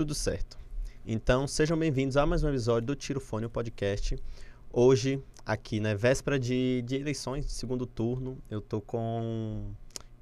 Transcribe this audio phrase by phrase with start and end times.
[0.00, 0.56] Tudo certo.
[1.04, 4.16] Então, sejam bem-vindos a mais um episódio do Tiro Fone Podcast.
[4.72, 9.74] Hoje, aqui, né, véspera de, de eleições, segundo turno, eu tô com...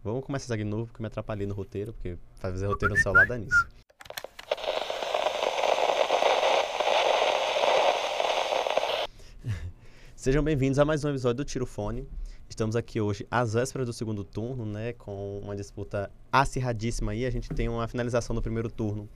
[0.03, 3.25] Vamos começar aqui de novo, porque me atrapalhei no roteiro, porque fazer roteiro no celular
[3.25, 3.69] dá nisso.
[10.17, 12.05] Sejam bem-vindos a mais um episódio do Tiro Fone.
[12.49, 17.25] Estamos aqui hoje às vésperas do segundo turno, né, com uma disputa acirradíssima aí.
[17.25, 19.09] A gente tem uma finalização do primeiro turno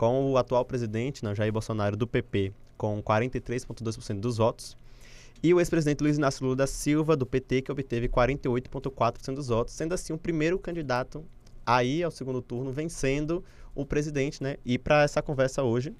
[0.00, 4.74] com o atual presidente, né, Jair Bolsonaro, do PP, com 43,2% dos votos,
[5.42, 9.74] e o ex-presidente Luiz Inácio Lula da Silva, do PT, que obteve 48,4% dos votos,
[9.74, 11.22] sendo assim o primeiro candidato
[11.66, 14.56] aí ao segundo turno, vencendo o presidente, né?
[14.64, 15.94] E para essa conversa hoje,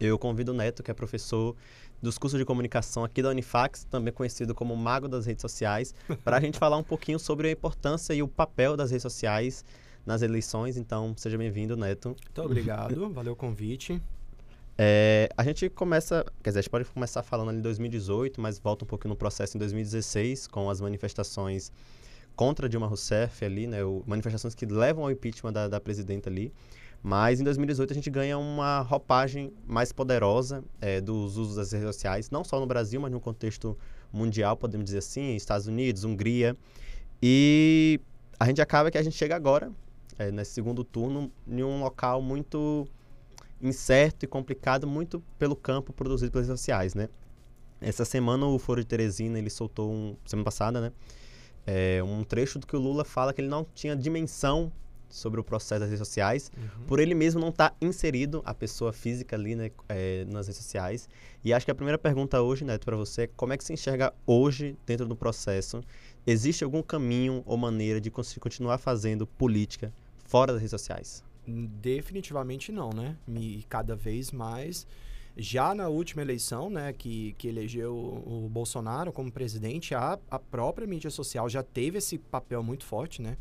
[0.00, 1.54] eu convido o Neto, que é professor
[2.00, 5.94] dos cursos de comunicação aqui da Unifax, também conhecido como Mago das Redes Sociais,
[6.24, 9.66] para a gente falar um pouquinho sobre a importância e o papel das redes sociais
[10.04, 10.76] nas eleições.
[10.76, 12.08] Então, seja bem-vindo, Neto.
[12.08, 14.00] Muito obrigado, valeu o convite.
[14.76, 18.58] É, a gente começa, quer dizer, a gente pode começar falando ali em 2018, mas
[18.58, 21.70] volta um pouquinho no processo em 2016, com as manifestações
[22.34, 23.84] contra Dilma Rousseff ali, né?
[23.84, 26.52] O, manifestações que levam ao impeachment da, da presidenta ali.
[27.02, 31.88] Mas em 2018 a gente ganha uma roupagem mais poderosa é, dos usos das redes
[31.88, 33.76] sociais, não só no Brasil, mas no contexto
[34.12, 36.56] mundial, podemos dizer assim, Estados Unidos, Hungria.
[37.20, 38.00] E
[38.38, 39.72] a gente acaba que a gente chega agora,
[40.18, 42.86] é, nesse segundo turno, em um local muito
[43.60, 47.08] incerto e complicado, muito pelo campo produzido pelas redes sociais, né?
[47.80, 50.92] Essa semana o Foro de Teresina, ele soltou, um, semana passada, né?
[51.66, 54.72] É, um trecho do que o Lula fala que ele não tinha dimensão
[55.08, 56.86] sobre o processo das redes sociais, uhum.
[56.86, 60.62] por ele mesmo não estar tá inserido, a pessoa física ali né, é, nas redes
[60.62, 61.08] sociais.
[61.44, 63.72] E acho que a primeira pergunta hoje, Neto, para você é como é que se
[63.72, 65.82] enxerga hoje dentro do processo?
[66.26, 69.92] Existe algum caminho ou maneira de continuar fazendo política
[70.32, 71.22] fora das redes sociais?
[71.46, 73.18] Definitivamente não, né?
[73.28, 74.86] E cada vez mais
[75.36, 80.86] já na última eleição, né, que, que elegeu o Bolsonaro como presidente, a, a própria
[80.86, 83.36] mídia social já teve esse papel muito forte, né?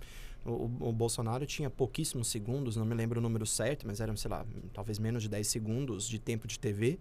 [0.46, 4.32] O, o, Bolsonaro tinha pouquíssimos segundos, não me lembro o número certo, mas eram, sei
[4.32, 6.98] lá, talvez menos de 10 segundos de tempo de TV.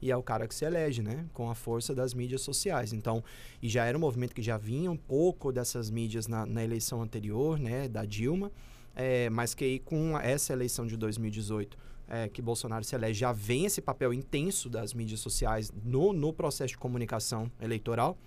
[0.00, 1.24] E é o cara que se elege, né?
[1.32, 2.92] Com a força das mídias sociais.
[2.92, 3.24] Então,
[3.62, 7.00] e já era um movimento que já vinha um pouco dessas mídias na, na eleição
[7.00, 7.88] anterior, né?
[7.88, 8.52] Da Dilma.
[8.94, 11.76] É, mas que aí com essa eleição de 2018,
[12.08, 16.32] é, que Bolsonaro se elege, já vem esse papel intenso das mídias sociais no, no
[16.32, 18.18] processo de comunicação eleitoral.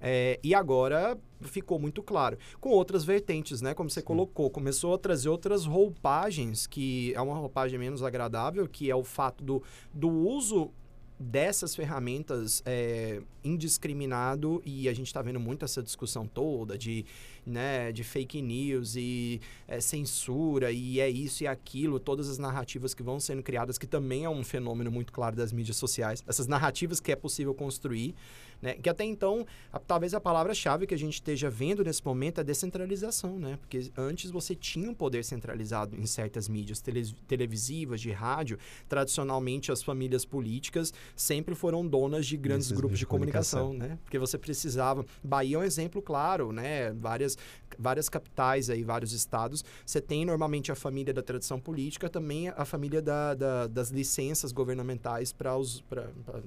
[0.00, 2.38] É, e agora ficou muito claro.
[2.60, 3.74] Com outras vertentes, né?
[3.74, 4.06] Como você Sim.
[4.06, 9.04] colocou, começou a trazer outras roupagens, que é uma roupagem menos agradável, que é o
[9.04, 10.72] fato do, do uso
[11.18, 17.04] dessas ferramentas é, indiscriminado e a gente está vendo muito essa discussão toda de,
[17.44, 22.94] né, de fake news e é, censura e é isso e aquilo, todas as narrativas
[22.94, 26.46] que vão sendo criadas, que também é um fenômeno muito claro das mídias sociais, essas
[26.46, 28.14] narrativas que é possível construir
[28.60, 28.74] né?
[28.74, 32.44] Que até então, a, talvez a palavra-chave que a gente esteja vendo nesse momento é
[32.44, 33.56] descentralização, né?
[33.60, 38.58] Porque antes você tinha um poder centralizado em certas mídias tele, televisivas, de rádio.
[38.88, 43.98] Tradicionalmente, as famílias políticas sempre foram donas de grandes Esses grupos de comunicação, comunicação, né?
[44.04, 45.04] Porque você precisava...
[45.22, 46.92] Bahia é um exemplo claro, né?
[46.92, 47.36] Várias,
[47.78, 52.64] várias capitais aí, vários estados, você tem normalmente a família da tradição política, também a
[52.64, 55.56] família da, da das licenças governamentais para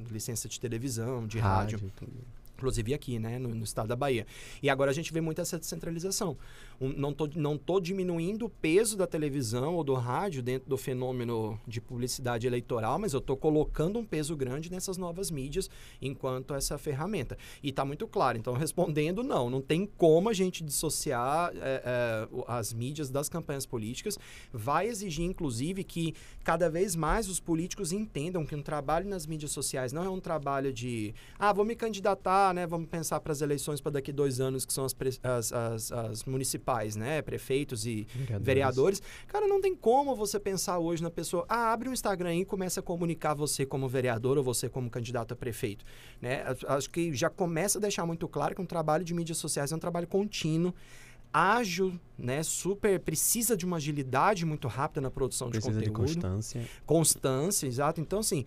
[0.10, 1.80] licença de televisão, de rádio.
[1.80, 2.41] rádio Mm-hmm.
[2.62, 4.28] Inclusive aqui, né, no, no, estado da Bahia.
[4.62, 6.38] E agora a gente vê muito essa descentralização.
[6.80, 10.78] Um, não tô, não tô diminuindo o peso da televisão ou do rádio dentro do
[10.78, 15.70] fenômeno de publicidade eleitoral, mas eu estou colocando um peso grande nessas novas mídias
[16.02, 17.38] enquanto essa ferramenta.
[17.64, 18.38] E está muito claro.
[18.38, 23.66] Então, respondendo, não, não tem como a gente dissociar é, é, as mídias das campanhas
[23.66, 24.20] políticas.
[24.54, 29.52] Vai exigir, inclusive, que cada vez mais os políticos entendam que um trabalho nas mídias
[29.52, 32.68] sociais não é um trabalho de, ah, vou me candidatar né?
[32.68, 36.24] Vamos pensar para as eleições para daqui dois anos, que são as, as, as, as
[36.26, 37.22] municipais, né?
[37.22, 38.46] Prefeitos e vereadores.
[38.46, 39.02] vereadores.
[39.28, 42.80] Cara, não tem como você pensar hoje na pessoa, ah, abre um Instagram e começa
[42.80, 45.86] a comunicar você como vereador ou você como candidato a prefeito,
[46.22, 46.44] né?
[46.68, 49.76] Acho que já começa a deixar muito claro que um trabalho de mídias sociais é
[49.76, 50.74] um trabalho contínuo
[51.34, 52.44] ágil, né?
[52.44, 56.04] Super precisa de uma agilidade muito rápida na produção precisa de conteúdo.
[56.04, 56.70] Precisa de constância.
[56.86, 58.02] Constância, exato.
[58.02, 58.46] Então assim,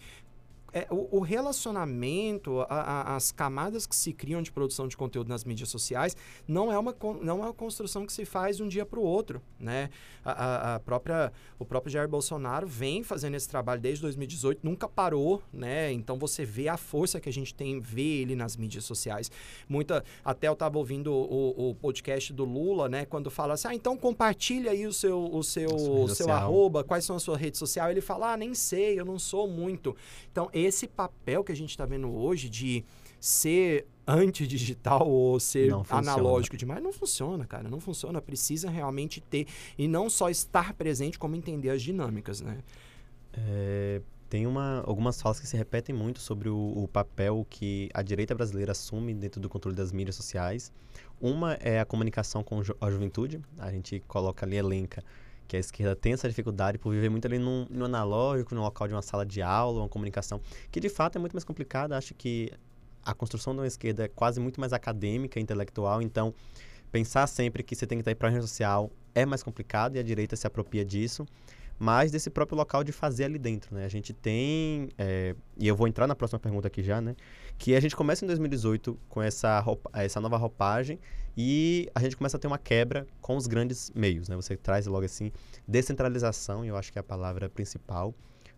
[0.74, 5.28] é, o, o, relacionamento, a, a, as camadas que se criam de produção de conteúdo
[5.28, 6.16] nas mídias sociais,
[6.48, 9.02] não é uma, não é uma construção que se faz de um dia para o
[9.02, 9.40] outro.
[9.58, 9.88] Né?
[10.24, 15.40] A, a, própria, o próprio Jair Bolsonaro vem fazendo esse trabalho desde 2018, nunca parou.
[15.52, 15.92] Né?
[15.92, 19.30] Então você vê a força que a gente tem, vê ele nas mídias sociais.
[19.68, 23.04] Muita, até eu estava ouvindo o, o, podcast do Lula, né?
[23.04, 27.04] quando fala assim, ah, então compartilha aí o seu, o seu, o seu arroba, quais
[27.04, 27.92] são as suas redes sociais.
[27.92, 29.96] Ele fala, ah, nem sei, eu não sou muito.
[30.32, 32.84] Então, esse papel que a gente está vendo hoje de
[33.20, 37.68] ser antidigital ou ser analógico demais não funciona, cara.
[37.68, 38.20] Não funciona.
[38.20, 39.46] Precisa realmente ter
[39.78, 42.58] e não só estar presente, como entender as dinâmicas, né?
[43.32, 48.02] É, tem uma, algumas falas que se repetem muito sobre o, o, papel que a
[48.02, 50.72] direita brasileira assume dentro do controle das mídias sociais.
[51.20, 53.40] Uma é a comunicação com a juventude.
[53.58, 55.02] A gente coloca ali, elenca
[55.46, 58.94] que a esquerda tem essa dificuldade por viver muito ali no, analógico, no local de
[58.94, 61.96] uma sala de aula, uma comunicação, que de fato é muito mais complicada.
[61.96, 62.50] Acho que
[63.04, 66.34] a construção de uma esquerda é quase muito mais acadêmica, intelectual, então
[66.90, 69.98] pensar sempre que você tem que estar para a rede social é mais complicado e
[69.98, 71.26] a direita se apropria disso,
[71.78, 73.84] mas desse próprio local de fazer ali dentro, né?
[73.84, 77.14] A gente tem, é, e eu vou entrar na próxima pergunta aqui já, né?
[77.58, 80.98] Que a gente começa em 2018 com essa, roupa, essa nova roupagem
[81.36, 84.36] e a gente começa a ter uma quebra com os grandes meios, né?
[84.36, 85.32] Você traz logo assim
[85.66, 88.14] descentralização, eu acho que é a palavra principal.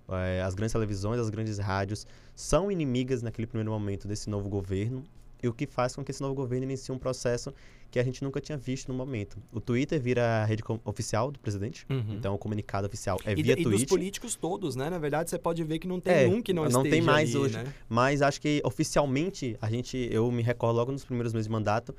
[0.08, 5.04] É, as grandes televisões, as grandes rádios são inimigas naquele primeiro momento desse novo governo
[5.46, 7.52] e o que faz com que esse novo governo inicie um processo
[7.90, 9.38] que a gente nunca tinha visto no momento.
[9.52, 12.16] O Twitter vira a rede oficial do presidente, uhum.
[12.16, 13.72] então o comunicado oficial é e via Twitter.
[13.72, 14.90] E dos políticos todos, né?
[14.90, 17.30] Na verdade, você pode ver que não tem é, um que não, não tem mais
[17.30, 17.54] ali, hoje.
[17.54, 17.72] Né?
[17.88, 21.94] Mas acho que oficialmente a gente, eu me recordo logo nos primeiros meses de mandato,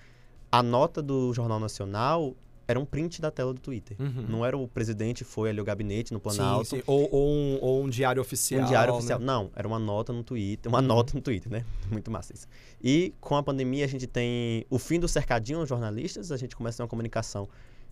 [0.52, 2.36] a nota do Jornal Nacional
[2.68, 3.96] era um print da tela do Twitter.
[4.00, 4.26] Uhum.
[4.28, 6.66] Não era o presidente foi ali o gabinete no Planalto.
[6.66, 6.84] Sim, sim.
[6.86, 8.62] Ou, ou, um, ou, um, diário oficial.
[8.62, 8.98] Um diário né?
[8.98, 9.20] oficial.
[9.20, 10.70] Não, era uma nota no Twitter.
[10.70, 10.86] Uma uhum.
[10.86, 11.66] nota no Twitter, né?
[11.90, 12.48] Muito massa isso.
[12.84, 16.32] E com a pandemia a gente tem o fim do cercadinho aos jornalistas.
[16.32, 17.48] A gente começa a ter uma comunicação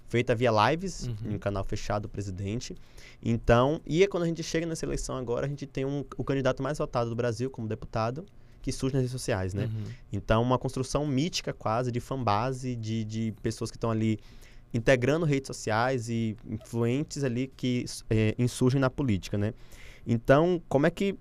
[0.08, 1.32] feita via lives, uhum.
[1.32, 2.76] em um canal fechado do presidente.
[3.24, 6.24] Então, e é quando a gente chega nessa eleição agora, a gente tem um, o
[6.24, 8.26] candidato mais votado do Brasil como deputado
[8.62, 9.66] que surge nas redes sociais, né?
[9.66, 9.84] Uhum.
[10.12, 14.20] Então, uma construção mítica quase de fanbase, de, de pessoas que estão ali
[14.74, 19.54] integrando redes sociais e influentes ali que é, insurgem na política, né?
[20.06, 21.18] Então, como é que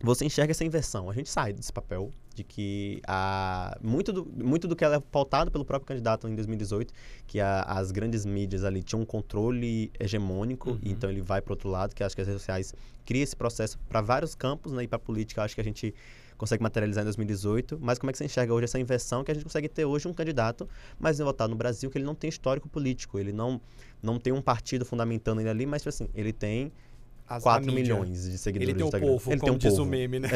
[0.00, 1.10] você enxerga essa inversão?
[1.10, 5.50] A gente sai desse papel de que a, muito, do, muito do que é pautado
[5.50, 6.94] pelo próprio candidato em 2018,
[7.26, 10.80] que a, as grandes mídias ali tinham um controle hegemônico, uhum.
[10.82, 12.74] então ele vai para outro lado, que acho que as redes sociais
[13.04, 14.84] criam esse processo para vários campos, né?
[14.84, 15.92] E para a política, acho que a gente
[16.38, 19.34] consegue materializar em 2018, mas como é que você enxerga hoje essa inversão que a
[19.34, 20.68] gente consegue ter hoje um candidato
[20.98, 23.60] mais votado no Brasil que ele não tem histórico político, ele não,
[24.02, 26.72] não tem um partido fundamentando ele ali, mas tipo assim, ele tem
[27.28, 29.82] as, 4 milhões de seguidores Ele tem o povo, ele como tem um diz povo.
[29.82, 30.28] o meme, né?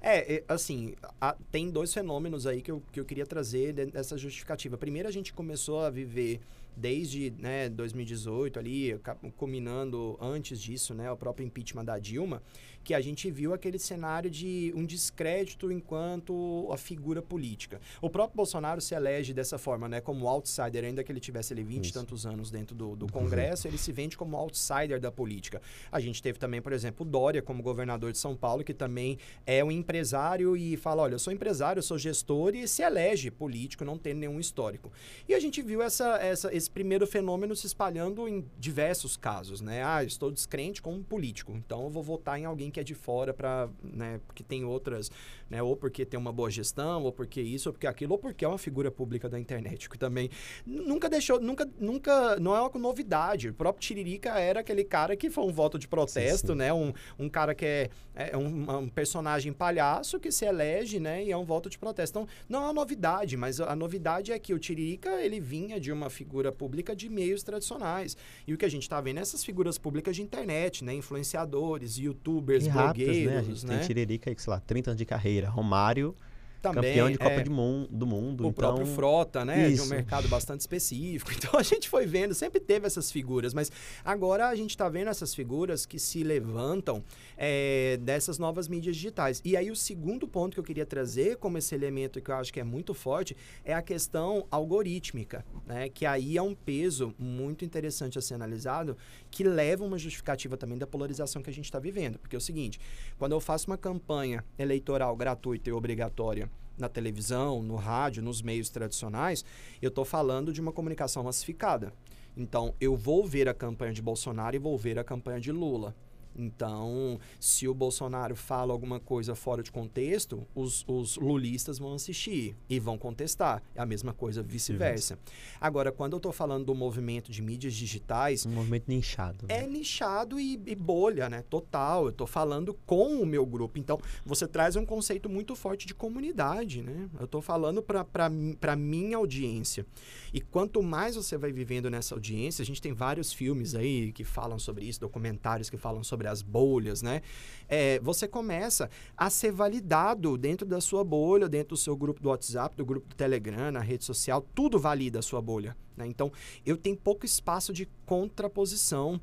[0.00, 4.16] É, é assim, a, tem dois fenômenos aí que eu, que eu queria trazer dessa
[4.16, 4.78] justificativa.
[4.78, 6.40] Primeiro, a gente começou a viver
[6.74, 8.98] desde né, 2018 ali,
[9.36, 12.42] combinando antes disso, né, o próprio impeachment da Dilma,
[12.82, 17.80] que a gente viu aquele cenário de um descrédito enquanto a figura política.
[18.00, 21.62] O próprio Bolsonaro se elege dessa forma, né, como outsider, ainda que ele tivesse ali
[21.62, 25.60] 20 e tantos anos dentro do, do Congresso, ele se vende como outsider da política.
[25.90, 29.18] A gente teve também, por exemplo, o Dória como governador de São Paulo, que também
[29.46, 33.30] é um empresário e fala, olha, eu sou empresário, eu sou gestor e se elege
[33.30, 34.90] político, não tem nenhum histórico.
[35.28, 39.84] E a gente viu essa, essa, esse primeiro fenômeno se espalhando em diversos casos, né?
[39.84, 43.32] Ah, estou descrente como político, então eu vou votar em alguém que é de fora
[43.32, 45.10] para, né, porque tem outras,
[45.48, 48.44] né, ou porque tem uma boa gestão, ou porque isso, ou porque aquilo, ou porque
[48.44, 50.30] é uma figura pública da internet, que também
[50.64, 53.48] nunca deixou, nunca, nunca, não é uma novidade.
[53.48, 56.58] O próprio Tiririca era aquele cara que foi um voto de protesto, sim, sim.
[56.58, 61.24] né, um, um cara que é, é um, um, personagem palhaço que se elege, né,
[61.24, 62.18] e é um voto de protesto.
[62.18, 65.92] Então, não é uma novidade, mas a novidade é que o Tiririca, ele vinha de
[65.92, 68.16] uma figura pública de meios tradicionais.
[68.46, 71.98] E o que a gente está vendo é essas figuras públicas de internet, né, influenciadores,
[71.98, 73.38] youtubers, e blogueiros, né?
[73.38, 73.78] A gente né?
[73.78, 75.48] tem Tiririca aí, sei lá, 30 anos de carreira.
[75.48, 76.14] Romário
[76.60, 78.44] também, campeão de Copa é, do Mundo.
[78.44, 78.52] O então...
[78.52, 79.68] próprio Frota, né?
[79.68, 79.82] Isso.
[79.82, 81.30] De um mercado bastante específico.
[81.40, 83.72] Então a gente foi vendo, sempre teve essas figuras, mas
[84.04, 87.02] agora a gente está vendo essas figuras que se levantam
[87.34, 89.40] é, dessas novas mídias digitais.
[89.42, 92.52] E aí o segundo ponto que eu queria trazer como esse elemento que eu acho
[92.52, 95.88] que é muito forte é a questão algorítmica, né?
[95.88, 98.98] Que aí é um peso muito interessante a ser analisado,
[99.30, 102.18] que leva uma justificativa também da polarização que a gente está vivendo.
[102.18, 102.78] Porque é o seguinte,
[103.18, 106.49] quando eu faço uma campanha eleitoral gratuita e obrigatória
[106.80, 109.44] na televisão, no rádio, nos meios tradicionais,
[109.80, 111.92] eu estou falando de uma comunicação massificada.
[112.36, 115.94] Então, eu vou ver a campanha de Bolsonaro e vou ver a campanha de Lula.
[116.40, 122.56] Então, se o Bolsonaro fala alguma coisa fora de contexto, os, os lulistas vão assistir
[122.68, 123.62] e vão contestar.
[123.74, 125.18] É a mesma coisa vice-versa.
[125.60, 128.46] Agora, quando eu estou falando do movimento de mídias digitais.
[128.46, 129.46] Um movimento nichado.
[129.46, 129.64] Né?
[129.64, 131.44] É nichado e, e, bolha, né?
[131.50, 132.04] Total.
[132.04, 133.78] Eu estou falando com o meu grupo.
[133.78, 137.08] Então, você traz um conceito muito forte de comunidade, né?
[137.18, 139.84] Eu estou falando para minha audiência.
[140.32, 144.24] E quanto mais você vai vivendo nessa audiência, a gente tem vários filmes aí que
[144.24, 147.22] falam sobre isso, documentários que falam sobre as bolhas, né?
[147.68, 152.28] É, você começa a ser validado dentro da sua bolha, dentro do seu grupo do
[152.28, 155.76] WhatsApp, do grupo do Telegram, na rede social, tudo valida a sua bolha.
[155.96, 156.06] Né?
[156.06, 156.32] Então,
[156.64, 159.20] eu tenho pouco espaço de contraposição.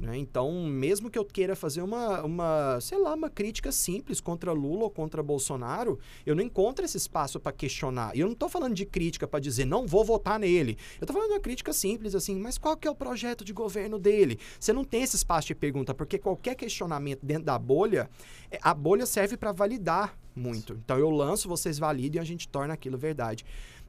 [0.00, 0.16] Né?
[0.16, 4.84] Então, mesmo que eu queira fazer uma, uma, sei lá, uma crítica simples contra Lula
[4.84, 8.16] ou contra Bolsonaro, eu não encontro esse espaço para questionar.
[8.16, 10.78] E eu não estou falando de crítica para dizer não vou votar nele.
[10.98, 13.52] Eu estou falando de uma crítica simples, assim, mas qual que é o projeto de
[13.52, 14.38] governo dele?
[14.58, 18.08] Você não tem esse espaço de pergunta, porque qualquer questionamento dentro da bolha,
[18.50, 20.72] é, a bolha serve para validar muito.
[20.82, 23.44] Então, eu lanço, vocês validam e a gente torna aquilo verdade.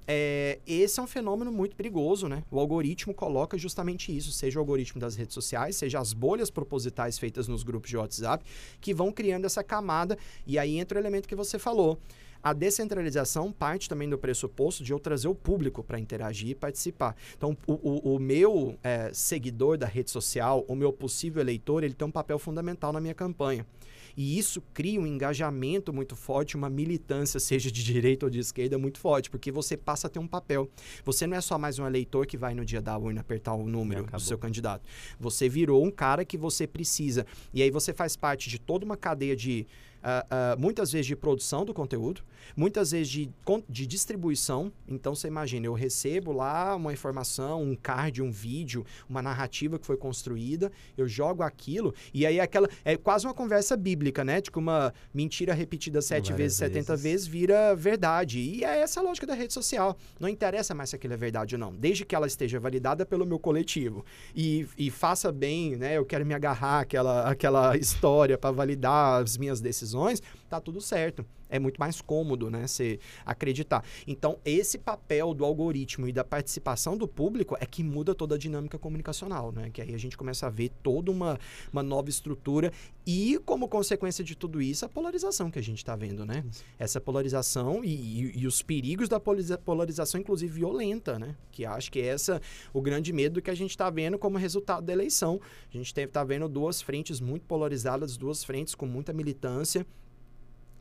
[0.07, 2.43] É, esse é um fenômeno muito perigoso, né?
[2.49, 7.19] O algoritmo coloca justamente isso, seja o algoritmo das redes sociais, seja as bolhas propositais
[7.19, 8.43] feitas nos grupos de WhatsApp,
[8.79, 10.17] que vão criando essa camada.
[10.45, 11.97] E aí entra o elemento que você falou.
[12.43, 17.15] A descentralização parte também do pressuposto de eu trazer o público para interagir e participar.
[17.37, 21.93] Então, o, o, o meu é, seguidor da rede social, o meu possível eleitor, ele
[21.93, 23.65] tem um papel fundamental na minha campanha.
[24.15, 28.77] E isso cria um engajamento muito forte, uma militância, seja de direita ou de esquerda,
[28.77, 30.69] muito forte, porque você passa a ter um papel.
[31.03, 33.65] Você não é só mais um eleitor que vai no dia da urna apertar o
[33.65, 34.87] número do seu candidato.
[35.19, 37.25] Você virou um cara que você precisa.
[37.53, 39.67] E aí você faz parte de toda uma cadeia de
[40.01, 42.21] uh, uh, muitas vezes de produção do conteúdo,
[42.55, 43.29] muitas vezes de,
[43.69, 44.71] de distribuição.
[44.87, 49.85] Então, você imagina, eu recebo lá uma informação, um card, um vídeo, uma narrativa que
[49.85, 52.67] foi construída, eu jogo aquilo, e aí aquela.
[52.83, 54.41] É quase uma conversa bíblica, né?
[54.41, 58.39] Tipo, uma mentira repetida sete vezes, setenta vezes vira verdade.
[58.39, 59.97] E é essa a lógica da rede social.
[60.19, 63.25] Não interessa mais se aquilo é verdade ou não, desde que ela esteja validada pelo
[63.25, 64.03] meu coletivo.
[64.35, 65.97] E, e faça bem, né?
[65.97, 70.21] Eu quero me agarrar àquela, àquela história para validar as minhas decisões decisões,
[70.51, 71.25] tá tudo certo.
[71.49, 73.83] É muito mais cômodo, né, você acreditar.
[74.07, 78.37] Então, esse papel do algoritmo e da participação do público é que muda toda a
[78.37, 79.69] dinâmica comunicacional, né?
[79.69, 81.37] Que aí a gente começa a ver toda uma,
[81.71, 82.71] uma nova estrutura
[83.05, 86.45] e, como consequência de tudo isso, a polarização que a gente está vendo, né?
[86.79, 91.35] Essa polarização e, e, e, os perigos da polarização, inclusive violenta, né?
[91.51, 92.41] Que acho que é essa
[92.73, 95.41] o grande medo que a gente está vendo como resultado da eleição.
[95.69, 99.85] A gente está vendo duas frentes muito polarizadas, duas frentes com muita militância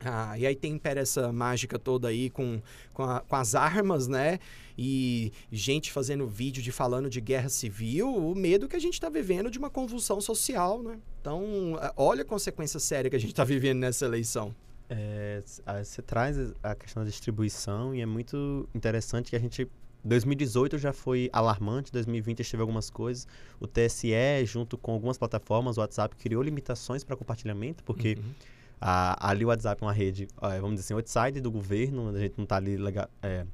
[0.03, 2.61] ah, e aí tem essa mágica toda aí com,
[2.93, 4.39] com, a, com, as armas, né?
[4.77, 9.09] E gente fazendo vídeo de falando de guerra civil, o medo que a gente está
[9.09, 10.97] vivendo de uma convulsão social, né?
[11.19, 14.55] Então, olha a consequência séria que a gente está vivendo nessa eleição.
[14.89, 15.41] É,
[15.83, 19.69] você traz a questão da distribuição e é muito interessante que a gente
[20.03, 23.27] 2018 já foi alarmante, 2020 teve algumas coisas.
[23.59, 24.11] O TSE,
[24.45, 28.33] junto com algumas plataformas, o WhatsApp, criou limitações para compartilhamento, porque uhum
[28.81, 30.27] a, ali o WhatsApp é uma rede,
[30.59, 33.45] vamos dizer assim, outside do governo, a gente não está ali legal, é,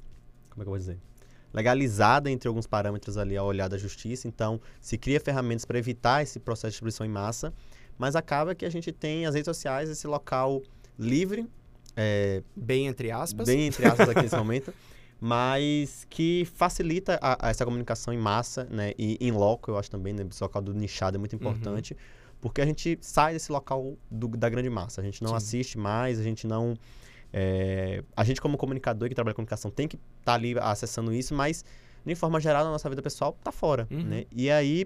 [0.49, 0.97] como é que eu vou dizer?
[1.53, 6.21] legalizada entre alguns parâmetros ali ao olhar da justiça, então se cria ferramentas para evitar
[6.21, 7.53] esse processo de distribuição em massa,
[7.97, 10.61] mas acaba que a gente tem as redes sociais, esse local
[10.99, 11.47] livre,
[11.95, 14.73] é, bem entre aspas, bem entre aspas aqui nesse momento,
[15.19, 19.89] mas que facilita a, a essa comunicação em massa, né, e em loco, eu acho
[19.89, 21.39] também, né, esse local do nichado é muito uhum.
[21.39, 22.17] importante, uhum
[22.47, 25.01] porque a gente sai desse local do, da grande massa.
[25.01, 25.35] A gente não Sim.
[25.35, 26.75] assiste mais, a gente não.
[27.31, 31.13] É, a gente, como comunicador que trabalha com comunicação, tem que estar tá ali acessando
[31.13, 31.63] isso, mas,
[32.05, 33.87] de forma geral, na nossa vida pessoal, tá fora.
[33.91, 34.03] Uhum.
[34.03, 34.25] Né?
[34.31, 34.85] E aí,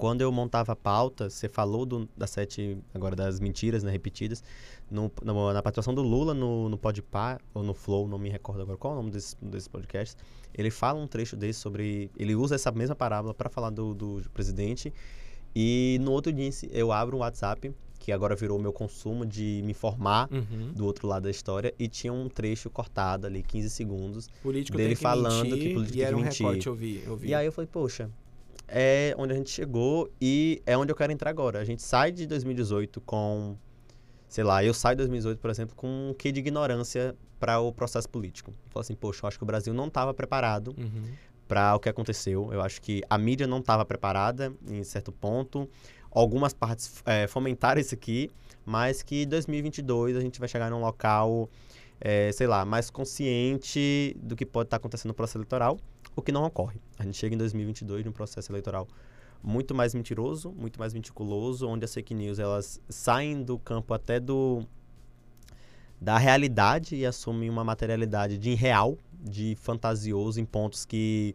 [0.00, 4.42] quando eu montava a pauta, você falou do, das sete, agora das mentiras né, repetidas,
[4.90, 8.62] no, no, na participação do Lula no, no Podpah, ou no Flow, não me recordo
[8.62, 10.16] agora qual é o nome desse, desse podcast,
[10.54, 14.22] ele fala um trecho desse sobre, ele usa essa mesma parábola para falar do, do
[14.32, 14.90] presidente,
[15.54, 19.60] e no outro dia eu abro um WhatsApp, que agora virou o meu consumo de
[19.64, 20.72] me informar uhum.
[20.72, 24.94] do outro lado da história, e tinha um trecho cortado ali, 15 segundos, político dele
[24.94, 26.46] que falando mentir, que político e era um mentir.
[26.46, 27.28] recorte, eu vi, eu vi.
[27.28, 28.10] E aí eu falei, poxa,
[28.66, 31.58] é onde a gente chegou e é onde eu quero entrar agora.
[31.60, 33.56] A gente sai de 2018 com,
[34.28, 37.72] sei lá, eu saio de 2018, por exemplo, com um quê de ignorância para o
[37.72, 38.50] processo político.
[38.50, 41.02] Eu falo assim, poxa, eu acho que o Brasil não estava preparado uhum
[41.50, 42.48] para o que aconteceu.
[42.52, 45.68] Eu acho que a mídia não estava preparada em certo ponto.
[46.08, 48.30] Algumas partes é, fomentaram isso aqui,
[48.64, 51.50] mas que em 2022 a gente vai chegar num local,
[52.00, 55.76] é, sei lá, mais consciente do que pode estar tá acontecendo no processo eleitoral,
[56.14, 56.80] o que não ocorre.
[56.96, 58.86] A gente chega em 2022 num processo eleitoral
[59.42, 64.20] muito mais mentiroso, muito mais meticuloso, onde as fake news elas saem do campo até
[64.20, 64.62] do
[66.00, 71.34] da realidade e assumem uma materialidade de irreal, de fantasioso em pontos que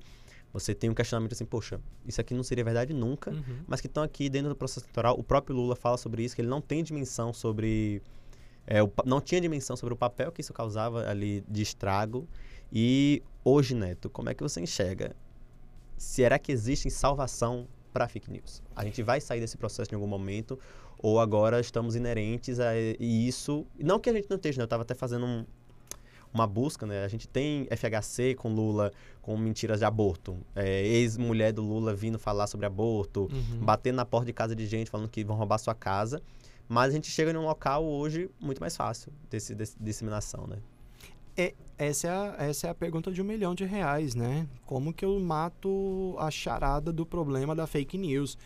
[0.52, 3.60] você tem um questionamento assim, poxa, isso aqui não seria verdade nunca, uhum.
[3.68, 5.20] mas que estão aqui dentro do processo eleitoral.
[5.20, 8.02] O próprio Lula fala sobre isso, que ele não tem dimensão sobre.
[8.66, 12.26] É, o, não tinha dimensão sobre o papel que isso causava ali de estrago.
[12.72, 15.14] E hoje, Neto, como é que você enxerga?
[15.98, 18.64] Será que existe salvação para fake news?
[18.74, 20.58] A gente vai sair desse processo em algum momento?
[21.00, 23.66] Ou agora estamos inerentes a isso?
[23.80, 24.64] Não que a gente não esteja, né?
[24.64, 25.46] eu estava até fazendo um,
[26.34, 27.04] uma busca, né?
[27.04, 30.38] A gente tem FHC com Lula com mentiras de aborto.
[30.56, 33.60] É, Ex-mulher do Lula vindo falar sobre aborto, uhum.
[33.62, 36.22] batendo na porta de casa de gente falando que vão roubar sua casa.
[36.68, 40.58] Mas a gente chega num local hoje muito mais fácil desse, desse disseminação, né?
[41.38, 44.48] É, essa, é a, essa é a pergunta de um milhão de reais, né?
[44.66, 48.38] Como que eu mato a charada do problema da fake news?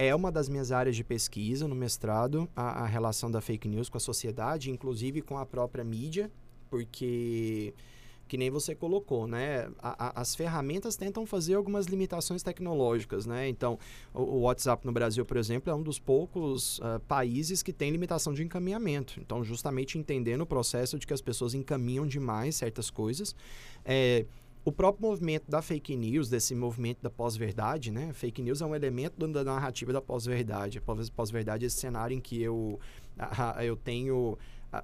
[0.00, 3.88] É uma das minhas áreas de pesquisa no mestrado, a, a relação da fake news
[3.88, 6.30] com a sociedade, inclusive com a própria mídia,
[6.70, 7.74] porque
[8.28, 9.68] que nem você colocou, né?
[9.80, 13.48] A, a, as ferramentas tentam fazer algumas limitações tecnológicas, né?
[13.48, 13.76] Então,
[14.14, 17.90] o, o WhatsApp no Brasil, por exemplo, é um dos poucos uh, países que tem
[17.90, 19.18] limitação de encaminhamento.
[19.18, 23.34] Então, justamente entendendo o processo de que as pessoas encaminham demais certas coisas.
[23.84, 24.26] É,
[24.68, 28.12] o próprio movimento da fake news, desse movimento da pós-verdade, né?
[28.12, 30.78] Fake news é um elemento da narrativa da pós-verdade.
[31.16, 32.78] Pós-verdade é esse cenário em que eu,
[33.64, 34.36] eu tenho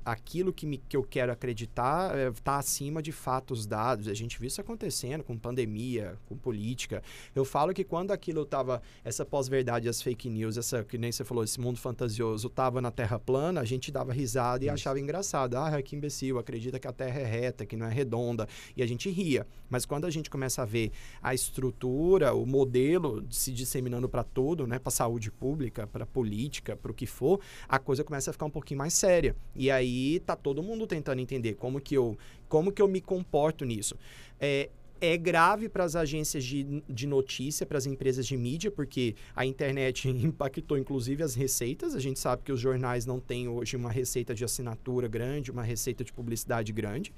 [0.04, 4.08] aquilo que, me, que eu quero acreditar está eh, acima de fatos dados.
[4.08, 7.02] A gente viu isso acontecendo com pandemia, com política.
[7.34, 11.24] Eu falo que quando aquilo estava, essa pós-verdade, as fake news, essa que nem você
[11.24, 14.74] falou, esse mundo fantasioso, estava na Terra plana, a gente dava risada e isso.
[14.74, 15.56] achava engraçado.
[15.56, 18.48] Ah, que imbecil, acredita que a Terra é reta, que não é redonda.
[18.76, 19.46] E a gente ria.
[19.68, 24.66] Mas quando a gente começa a ver a estrutura, o modelo se disseminando para tudo,
[24.66, 28.46] né, para saúde pública, para política, para o que for, a coisa começa a ficar
[28.46, 29.36] um pouquinho mais séria.
[29.54, 32.16] E aí tá todo mundo tentando entender como que eu,
[32.48, 33.96] como que eu me comporto nisso.
[34.40, 34.68] É,
[35.00, 39.44] é grave para as agências de, de notícia, para as empresas de mídia, porque a
[39.44, 41.94] internet impactou inclusive as receitas.
[41.94, 45.62] A gente sabe que os jornais não têm hoje uma receita de assinatura grande, uma
[45.62, 47.12] receita de publicidade grande.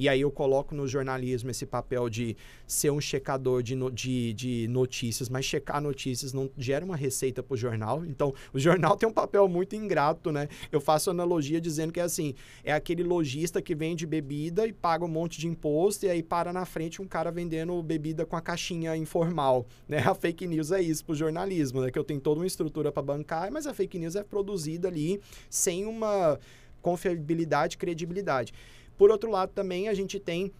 [0.00, 2.34] E aí eu coloco no jornalismo esse papel de
[2.66, 7.42] ser um checador de, no, de, de notícias, mas checar notícias não gera uma receita
[7.42, 8.02] para o jornal.
[8.06, 10.48] Então, o jornal tem um papel muito ingrato, né?
[10.72, 15.04] Eu faço analogia dizendo que é assim: é aquele lojista que vende bebida e paga
[15.04, 18.40] um monte de imposto, e aí para na frente um cara vendendo bebida com a
[18.40, 19.66] caixinha informal.
[19.86, 19.98] Né?
[19.98, 21.90] A fake news é isso para o jornalismo, né?
[21.90, 25.20] Que eu tenho toda uma estrutura para bancar, mas a fake news é produzida ali
[25.50, 26.40] sem uma
[26.80, 28.54] confiabilidade, credibilidade.
[29.00, 30.52] Por outro lado, também a gente tem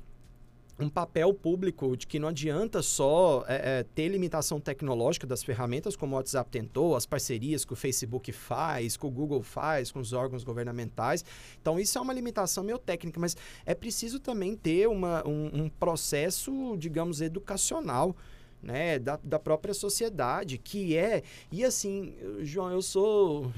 [0.78, 5.94] um papel público de que não adianta só é, é, ter limitação tecnológica das ferramentas
[5.94, 9.98] como o WhatsApp tentou, as parcerias que o Facebook faz, que o Google faz com
[9.98, 11.22] os órgãos governamentais.
[11.60, 15.68] Então, isso é uma limitação meio técnica, mas é preciso também ter uma, um, um
[15.68, 18.16] processo, digamos, educacional.
[18.62, 21.22] Né, da, da própria sociedade, que é.
[21.50, 23.50] E assim, João, eu sou.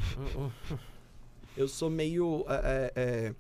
[1.55, 2.47] Eu sou meio.
[2.49, 3.35] É, é,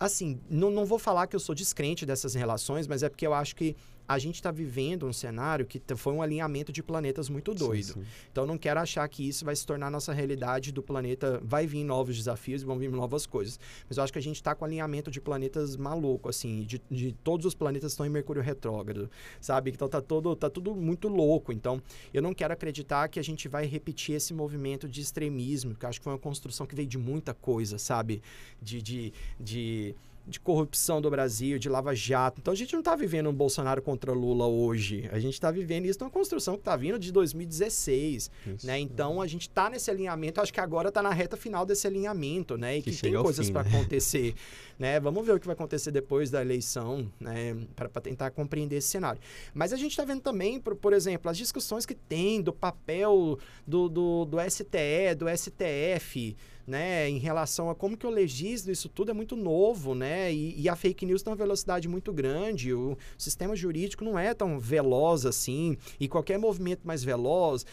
[0.00, 3.34] assim, não, não vou falar que eu sou descrente dessas relações, mas é porque eu
[3.34, 3.76] acho que
[4.10, 7.84] a gente está vivendo um cenário que foi um alinhamento de planetas muito doido.
[7.84, 8.06] Sim, sim.
[8.32, 11.40] Então, não quero achar que isso vai se tornar nossa realidade do planeta.
[11.44, 13.60] Vai vir novos desafios, vão vir novas coisas.
[13.88, 16.64] Mas eu acho que a gente está com alinhamento de planetas maluco, assim.
[16.64, 19.08] De, de todos os planetas estão em Mercúrio retrógrado,
[19.40, 19.70] sabe?
[19.70, 21.52] Então, tá, todo, tá tudo muito louco.
[21.52, 21.80] Então,
[22.12, 25.88] eu não quero acreditar que a gente vai repetir esse movimento de extremismo, que eu
[25.88, 28.20] acho que foi uma construção que veio de muita coisa, sabe?
[28.60, 29.94] de, de, de
[30.26, 32.40] de corrupção do Brasil, de Lava Jato.
[32.40, 35.08] Então a gente não está vivendo um Bolsonaro contra Lula hoje.
[35.12, 38.30] A gente está vivendo isso numa construção que está vindo de 2016.
[38.46, 38.66] Isso.
[38.66, 38.78] Né?
[38.78, 40.40] Então a gente está nesse alinhamento.
[40.40, 42.78] Acho que agora está na reta final desse alinhamento, né?
[42.78, 43.70] E que, que tem coisas para né?
[43.70, 44.34] acontecer.
[44.78, 45.00] né?
[45.00, 47.56] Vamos ver o que vai acontecer depois da eleição, né?
[47.74, 49.20] Para tentar compreender esse cenário.
[49.52, 53.38] Mas a gente está vendo também, por, por, exemplo, as discussões que tem do papel
[53.66, 56.36] do, do, do STE, do STF
[56.70, 60.58] né, em relação a como que eu legislo isso tudo é muito novo, né, e,
[60.58, 64.58] e a fake news tem uma velocidade muito grande, o sistema jurídico não é tão
[64.58, 67.66] veloz assim, e qualquer movimento mais veloz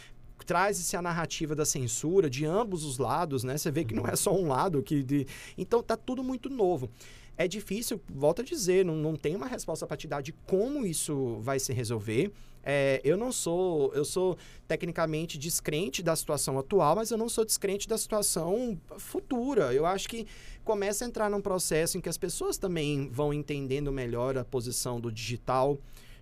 [0.45, 4.15] traz-se a narrativa da censura de ambos os lados, né, você vê que não é
[4.15, 5.03] só um lado que...
[5.03, 5.27] De...
[5.57, 6.89] Então, tá tudo muito novo.
[7.37, 10.85] É difícil, volto a dizer, não, não tem uma resposta para te dar de como
[10.85, 12.31] isso vai se resolver.
[12.63, 17.45] É, eu não sou, eu sou tecnicamente descrente da situação atual, mas eu não sou
[17.45, 19.73] descrente da situação futura.
[19.73, 20.27] Eu acho que
[20.63, 24.99] começa a entrar num processo em que as pessoas também vão entendendo melhor a posição
[24.99, 25.77] do digital,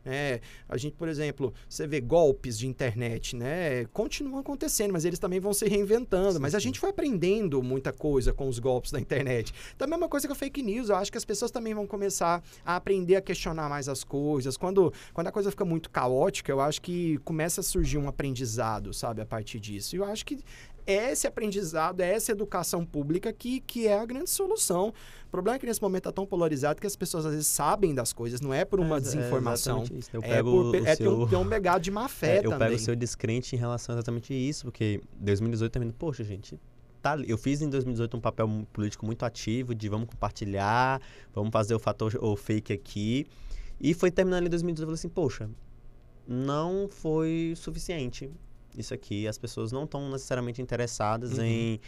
[0.06, 0.40] É,
[0.70, 3.86] a gente, por exemplo, você vê golpes de internet, né?
[3.86, 6.34] Continuam acontecendo, mas eles também vão se reinventando.
[6.34, 6.66] Sim, mas a sim.
[6.66, 9.54] gente foi aprendendo muita coisa com os golpes da internet.
[9.78, 10.90] Também é uma coisa com a fake news.
[10.90, 14.56] Eu acho que as pessoas também vão começar a aprender a questionar mais as coisas.
[14.58, 18.94] Quando, quando a coisa fica muito caótica, eu acho que começa a surgir um aprendizado,
[18.94, 19.96] sabe, a partir disso.
[19.96, 20.38] E eu acho que
[20.86, 24.94] é esse aprendizado, é essa educação pública que, que é a grande solução.
[25.28, 27.94] O problema é que nesse momento está tão polarizado que as pessoas às vezes sabem
[27.94, 29.84] das coisas, não é por uma é, desinformação.
[30.22, 31.28] É, é por, é seu...
[31.28, 32.68] ter um legado de má fé é, eu também.
[32.68, 36.60] pego o seu descrente em relação a exatamente isso, porque 2018 também, poxa, gente,
[37.02, 41.02] tá, eu fiz em 2018 um papel político muito ativo de vamos compartilhar,
[41.34, 43.26] vamos fazer o fator o fake aqui.
[43.80, 45.50] E foi terminando em 2018 eu falei assim, poxa,
[46.28, 48.32] não foi suficiente
[48.78, 49.28] isso aqui.
[49.28, 51.44] As pessoas não estão necessariamente interessadas uhum.
[51.44, 51.80] em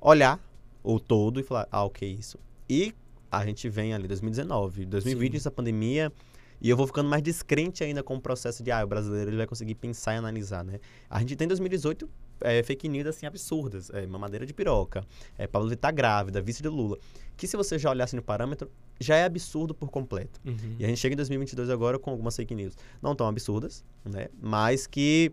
[0.00, 0.40] olhar
[0.82, 2.38] o todo e falar, ah, ok, isso.
[2.68, 2.94] E
[3.30, 5.36] a gente vem ali 2019, 2020, Sim.
[5.36, 6.12] essa pandemia,
[6.60, 9.36] e eu vou ficando mais descrente ainda com o processo de, ah, o brasileiro ele
[9.36, 10.80] vai conseguir pensar e analisar, né?
[11.10, 12.08] A gente tem 2018
[12.40, 15.04] é, fake news assim absurdas, é, mamadeira de piroca,
[15.38, 16.98] é, Pablo Vittar grávida, vice de Lula,
[17.36, 20.40] que se você já olhasse no parâmetro, já é absurdo por completo.
[20.44, 20.76] Uhum.
[20.78, 24.28] E a gente chega em 2022 agora com algumas fake news, não tão absurdas, né?
[24.40, 25.32] Mas que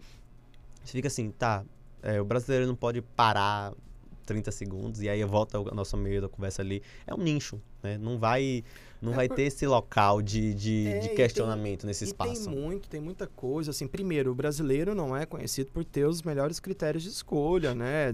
[0.84, 1.64] você fica assim, tá,
[2.02, 3.74] é, o brasileiro não pode parar
[4.26, 6.82] 30 segundos e aí volta a nossa meio da conversa ali.
[7.06, 7.98] É um nicho, né?
[7.98, 8.64] Não vai,
[9.02, 9.36] não é vai por...
[9.36, 12.50] ter esse local de, de, é, de questionamento tem, nesse espaço.
[12.50, 13.72] tem muito, tem muita coisa.
[13.72, 18.12] Assim, primeiro, o brasileiro não é conhecido por ter os melhores critérios de escolha, né?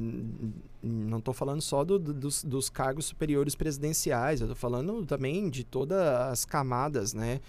[0.82, 5.50] Não estou falando só do, do, dos, dos cargos superiores presidenciais, eu estou falando também
[5.50, 7.40] de todas as camadas, né?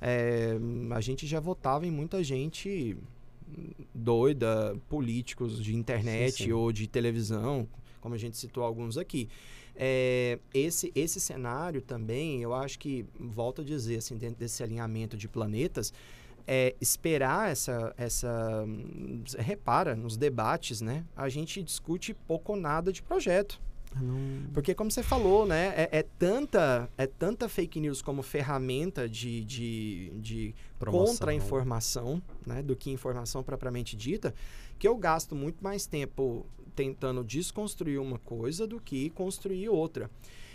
[0.00, 0.56] É,
[0.90, 2.96] a gente já votava em muita gente
[3.94, 6.52] doida, políticos de internet sim, sim.
[6.52, 7.68] ou de televisão,
[8.00, 9.28] como a gente citou alguns aqui.
[9.80, 15.16] É, esse, esse cenário também, eu acho que, volto a dizer, assim, dentro desse alinhamento
[15.16, 15.92] de planetas,
[16.46, 18.64] é, esperar essa, essa.
[19.38, 21.04] Repara, nos debates, né?
[21.14, 23.60] A gente discute pouco ou nada de projeto.
[23.94, 24.50] Não...
[24.52, 25.68] Porque, como você falou, né?
[25.76, 32.62] É, é, tanta, é tanta fake news como ferramenta de, de, de contra-informação, né?
[32.62, 34.34] Do que informação propriamente dita,
[34.78, 40.10] que eu gasto muito mais tempo tentando desconstruir uma coisa do que construir outra.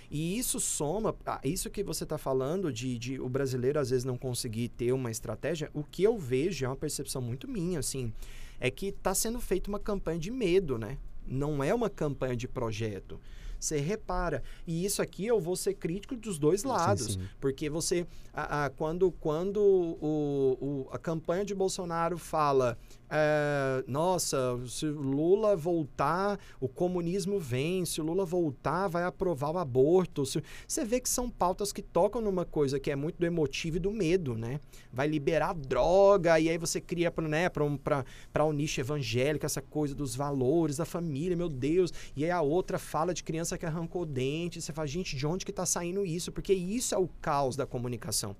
[0.09, 4.15] E isso soma, isso que você está falando de, de, o brasileiro às vezes não
[4.15, 8.13] conseguir ter uma estratégia, o que eu vejo é uma percepção muito minha, assim,
[8.59, 10.99] é que está sendo feita uma campanha de medo, né?
[11.25, 13.19] Não é uma campanha de projeto.
[13.63, 14.43] Você repara.
[14.67, 17.13] E isso aqui eu vou ser crítico dos dois lados.
[17.13, 17.27] Sim, sim.
[17.39, 18.05] Porque você.
[18.33, 22.77] A, a, quando quando o, o, a campanha de Bolsonaro fala
[23.15, 29.51] é, nossa, se o Lula voltar, o comunismo vem, se o Lula voltar, vai aprovar
[29.51, 30.25] o aborto.
[30.25, 30.41] Se...
[30.67, 33.79] Você vê que são pautas que tocam numa coisa que é muito do emotivo e
[33.79, 34.59] do medo, né?
[34.91, 39.93] Vai liberar droga, e aí você cria para né, um, um nicho evangélico essa coisa
[39.93, 41.93] dos valores, da família, meu Deus.
[42.15, 44.59] E aí a outra fala de criança que arrancou dente.
[44.59, 46.31] Você fala, gente, de onde que está saindo isso?
[46.31, 48.35] Porque isso é o caos da comunicação.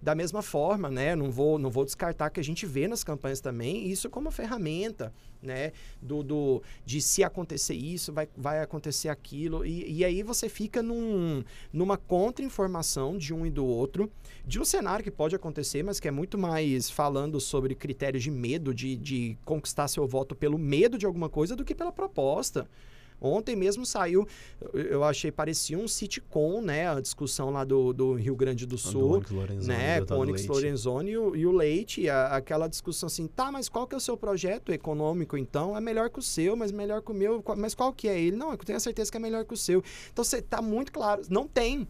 [0.00, 3.40] Da mesma forma, né, não vou, não vou descartar que a gente vê nas campanhas
[3.40, 9.64] também isso como ferramenta, né, do, do de se acontecer isso, vai, vai acontecer aquilo,
[9.64, 14.10] e, e aí você fica num, numa contra-informação de um e do outro,
[14.46, 18.30] de um cenário que pode acontecer, mas que é muito mais falando sobre critérios de
[18.30, 22.68] medo, de, de conquistar seu voto pelo medo de alguma coisa do que pela proposta.
[23.20, 24.26] Ontem mesmo saiu,
[24.74, 26.88] eu achei, parecia um sitcom, né?
[26.88, 29.20] A discussão lá do, do Rio Grande do Sul.
[29.20, 30.00] Do Lorenzoni, né?
[30.02, 32.08] Com o Onyx Lorenzoni e o, e o Leite.
[32.08, 35.76] A, aquela discussão assim, tá, mas qual que é o seu projeto econômico, então?
[35.76, 37.42] É melhor que o seu, mas melhor que o meu.
[37.56, 38.36] Mas qual que é ele?
[38.36, 39.82] Não, eu tenho certeza que é melhor que o seu.
[40.12, 41.22] Então, você tá muito claro.
[41.30, 41.88] Não tem.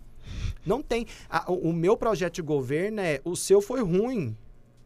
[0.65, 1.07] Não tem.
[1.29, 4.37] A, o, o meu projeto de governo é, o seu foi ruim.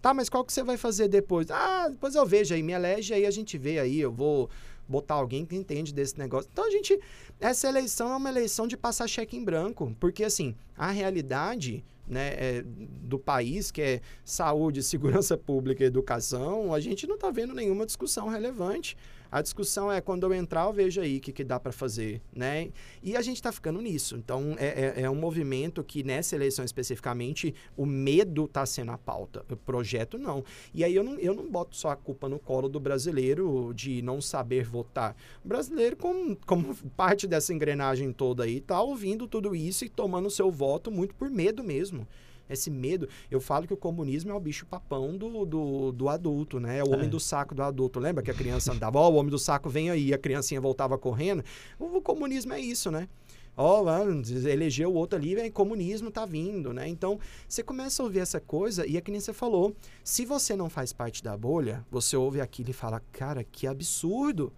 [0.00, 1.50] Tá, mas qual que você vai fazer depois?
[1.50, 4.48] Ah, depois eu vejo aí, me elege aí, a gente vê aí, eu vou
[4.90, 6.50] botar alguém que entende desse negócio.
[6.52, 6.98] Então a gente.
[7.38, 9.96] Essa eleição é uma eleição de passar cheque em branco.
[9.98, 16.80] Porque, assim, a realidade né, é, do país, que é saúde, segurança pública educação, a
[16.80, 18.96] gente não está vendo nenhuma discussão relevante.
[19.30, 22.20] A discussão é quando eu entrar, eu vejo aí o que, que dá para fazer,
[22.34, 22.70] né?
[23.02, 24.16] E a gente está ficando nisso.
[24.16, 28.98] Então, é, é, é, um movimento que nessa eleição especificamente, o medo está sendo a
[28.98, 29.44] pauta.
[29.50, 30.44] O projeto não.
[30.74, 34.02] E aí eu não, eu não boto só a culpa no colo do brasileiro de
[34.02, 35.14] não saber votar.
[35.44, 40.28] O brasileiro, como, como parte dessa engrenagem toda aí, está ouvindo tudo isso e tomando
[40.28, 42.06] seu voto muito por medo mesmo
[42.52, 43.08] esse medo.
[43.30, 46.78] Eu falo que o comunismo é o bicho papão do, do, do adulto, né?
[46.78, 47.08] É o homem é.
[47.08, 47.98] do saco do adulto.
[47.98, 50.60] Lembra que a criança andava, ó, oh, o homem do saco vem aí, a criancinha
[50.60, 51.44] voltava correndo?
[51.78, 53.08] O, o comunismo é isso, né?
[53.56, 56.88] Ó, oh, elegeu o outro ali, vem comunismo tá vindo, né?
[56.88, 60.56] Então, você começa a ouvir essa coisa e é que nem você falou, se você
[60.56, 64.52] não faz parte da bolha, você ouve aquilo e fala, cara, que absurdo.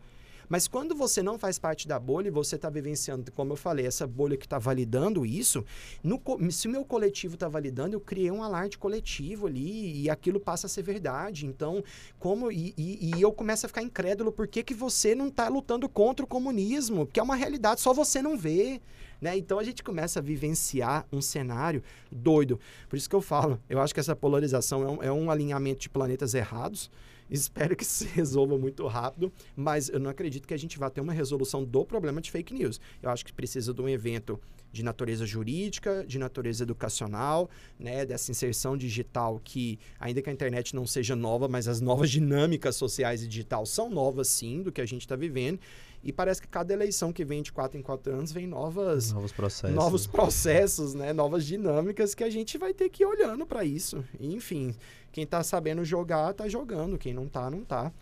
[0.52, 3.86] Mas quando você não faz parte da bolha e você está vivenciando, como eu falei,
[3.86, 5.64] essa bolha que está validando isso,
[6.04, 10.38] no, se o meu coletivo está validando, eu criei um alarde coletivo ali e aquilo
[10.38, 11.46] passa a ser verdade.
[11.46, 11.82] Então,
[12.18, 12.52] como.
[12.52, 15.88] E, e, e eu começo a ficar incrédulo, por que, que você não está lutando
[15.88, 17.06] contra o comunismo?
[17.06, 18.78] Que é uma realidade, só você não vê.
[19.22, 19.38] Né?
[19.38, 22.60] Então a gente começa a vivenciar um cenário doido.
[22.90, 25.80] Por isso que eu falo, eu acho que essa polarização é um, é um alinhamento
[25.80, 26.90] de planetas errados.
[27.32, 31.00] Espero que se resolva muito rápido, mas eu não acredito que a gente vá ter
[31.00, 32.78] uma resolução do problema de fake news.
[33.02, 34.38] Eu acho que precisa de um evento
[34.70, 40.74] de natureza jurídica, de natureza educacional, né, dessa inserção digital que, ainda que a internet
[40.74, 44.80] não seja nova, mas as novas dinâmicas sociais e digital são novas sim do que
[44.80, 45.58] a gente está vivendo.
[46.04, 49.32] E parece que cada eleição que vem de quatro em quatro anos vem novas novos
[49.32, 53.64] processos, novos processos, né, novas dinâmicas que a gente vai ter que ir olhando para
[53.64, 54.04] isso.
[54.18, 54.74] E, enfim,
[55.12, 56.98] quem está sabendo jogar, está jogando.
[56.98, 57.92] Quem não está, não está.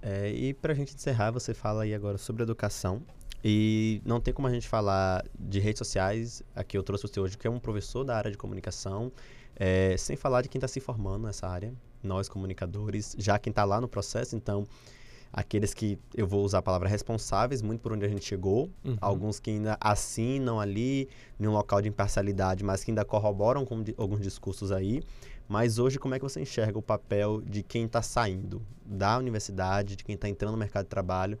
[0.00, 3.02] É, e para a gente encerrar, você fala aí agora sobre educação.
[3.44, 6.42] E não tem como a gente falar de redes sociais.
[6.54, 9.12] Aqui eu trouxe você hoje, que é um professor da área de comunicação,
[9.56, 13.64] é, sem falar de quem está se formando nessa área, nós comunicadores, já quem está
[13.64, 14.36] lá no processo.
[14.36, 14.66] Então,
[15.32, 18.96] aqueles que eu vou usar a palavra responsáveis, muito por onde a gente chegou, uhum.
[19.00, 21.08] alguns que ainda assinam ali,
[21.40, 25.02] em um local de imparcialidade, mas que ainda corroboram com alguns discursos aí.
[25.48, 29.96] Mas hoje, como é que você enxerga o papel de quem está saindo da universidade,
[29.96, 31.38] de quem está entrando no mercado de trabalho,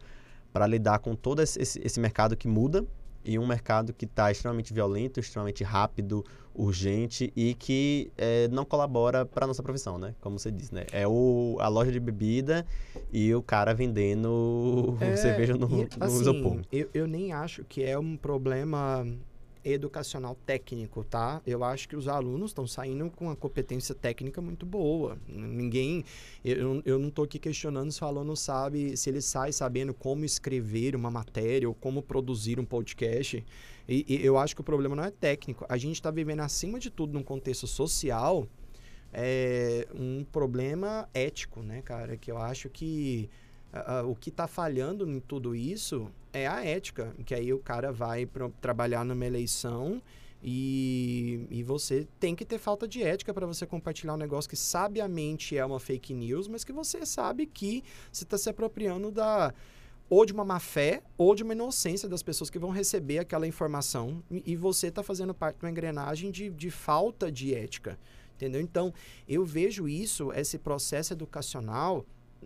[0.52, 2.84] para lidar com todo esse, esse, mercado que muda
[3.24, 9.24] e um mercado que está extremamente violento, extremamente rápido, urgente e que é, não colabora
[9.24, 10.14] para a nossa profissão, né?
[10.20, 10.84] Como você disse, né?
[10.92, 12.66] É o, a loja de bebida
[13.12, 16.60] e o cara vendendo é, cerveja no, e, no assim, isopor.
[16.70, 19.06] Eu, eu nem acho que é um problema
[19.64, 21.40] educacional técnico, tá?
[21.46, 25.18] Eu acho que os alunos estão saindo com uma competência técnica muito boa.
[25.28, 26.04] Ninguém,
[26.44, 30.24] eu, eu não estou aqui questionando se o aluno sabe, se ele sai sabendo como
[30.24, 33.44] escrever uma matéria ou como produzir um podcast.
[33.88, 35.64] E, e eu acho que o problema não é técnico.
[35.68, 38.46] A gente está vivendo acima de tudo num contexto social
[39.12, 42.16] é um problema ético, né, cara?
[42.16, 43.28] Que eu acho que
[44.06, 48.26] o que está falhando em tudo isso é a ética, que aí o cara vai
[48.26, 50.02] pra, trabalhar numa eleição
[50.42, 54.56] e, e você tem que ter falta de ética para você compartilhar um negócio que
[54.56, 59.54] sabiamente é uma fake news, mas que você sabe que você está se apropriando da
[60.10, 63.46] ou de uma má fé ou de uma inocência das pessoas que vão receber aquela
[63.46, 67.98] informação e, você está fazendo parte de uma engrenagem de, de falta de ética,
[68.34, 68.60] entendeu?
[68.60, 68.92] Então,
[69.26, 72.04] eu vejo isso, esse processo educacional,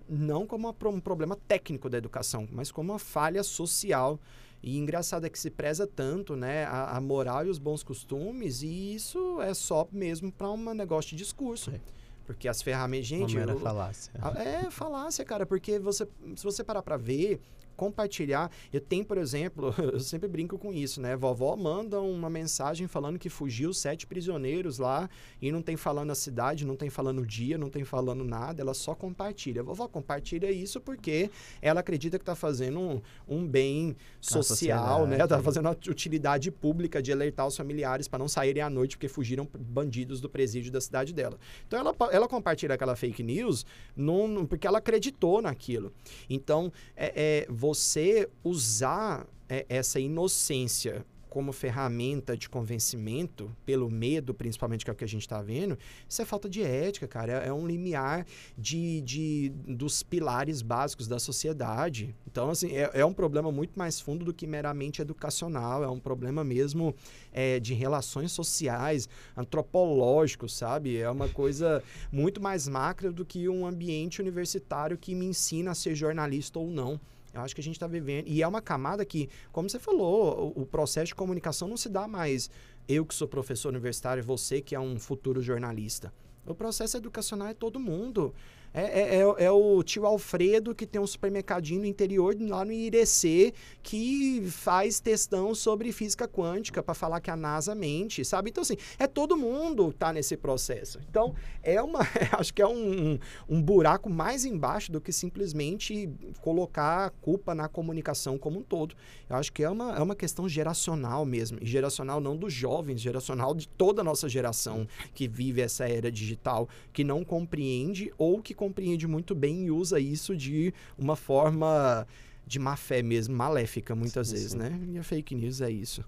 [0.09, 4.21] não como um problema técnico da educação, mas como uma falha social.
[4.63, 8.63] E engraçado é que se preza tanto né, a, a moral e os bons costumes,
[8.63, 11.71] e isso é só mesmo para um negócio de discurso.
[11.71, 11.81] É.
[12.25, 13.07] Porque as ferramentas.
[13.07, 13.37] Gente.
[13.37, 14.13] Uma mera falácia.
[14.37, 17.41] É falácia, cara, porque você, se você parar para ver,
[17.77, 18.51] compartilhar.
[18.73, 21.17] Eu tenho, por exemplo, eu sempre brinco com isso, né?
[21.17, 25.09] Vovó manda uma mensagem falando que fugiu sete prisioneiros lá
[25.41, 28.63] e não tem falando a cidade, não tem falando o dia, não tem falando nada,
[28.63, 29.61] ela só compartilha.
[29.61, 35.23] A vovó compartilha isso porque ela acredita que está fazendo um, um, bem social, né?
[35.23, 39.09] Está fazendo uma utilidade pública de alertar os familiares para não saírem à noite porque
[39.09, 41.39] fugiram bandidos do presídio da cidade dela.
[41.67, 45.93] Então ela, ela compartilha aquela fake news num, porque ela acreditou naquilo.
[46.29, 51.05] Então, é, é você usar é, essa inocência
[51.37, 55.77] como ferramenta de convencimento, pelo medo, principalmente, que é o que a gente está vendo,
[56.09, 57.45] isso é falta de ética, cara.
[57.45, 58.25] É, é, um limiar
[58.57, 62.17] de, de, dos pilares básicos da sociedade.
[62.27, 65.85] Então, assim, é, é um problema muito mais fundo do que meramente educacional.
[65.85, 66.95] É um problema mesmo
[67.31, 70.97] é, de relações sociais, antropológico, sabe?
[70.97, 75.75] É uma coisa muito mais macra do que um ambiente universitário que me ensina a
[75.75, 76.99] ser jornalista ou não.
[77.41, 78.27] Eu acho que a gente está vivendo.
[78.27, 81.89] E é uma camada que, como você falou, o, o, processo de comunicação não se
[81.89, 82.51] dá mais
[82.89, 86.13] eu que sou professor universitário, você que é um futuro jornalista.
[86.47, 88.35] O processo educacional é todo mundo.
[88.77, 92.73] É, é, é, é, o tio Alfredo que tem um supermercadinho no interior, lá no
[92.73, 98.51] Irecê, que faz testão sobre física quântica para falar que a NASA mente, sabe?
[98.51, 101.01] Então, assim, é todo mundo tá nesse processo.
[101.09, 102.01] Então, é uma.
[102.39, 106.11] acho que é um, um buraco mais embaixo do que simplesmente
[106.43, 108.95] colocar a culpa na comunicação como um todo.
[109.31, 111.57] Eu acho que é uma, é uma questão geracional mesmo.
[111.63, 116.13] E geracional não dos jovens, geracional de toda a nossa geração que vive essa era
[116.13, 122.07] digital, que não compreende ou que compreende muito bem e usa isso de uma forma
[122.47, 124.59] de má fé mesmo, maléfica muitas sim, vezes, sim.
[124.59, 124.81] né?
[124.89, 126.05] E a fake news é isso.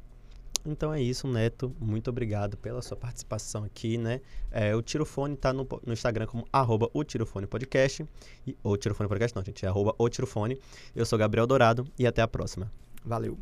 [0.67, 1.75] Então é isso, Neto.
[1.81, 4.21] Muito obrigado pela sua participação aqui, né?
[4.51, 8.05] É, o Tirofone tá no, no Instagram como arroba o Tirofone Podcast.
[8.47, 9.65] E, ou Tirofone Podcast não, gente.
[9.65, 10.59] É arroba o Tirofone.
[10.95, 12.71] Eu sou Gabriel Dourado e até a próxima.
[13.05, 13.39] Valeu.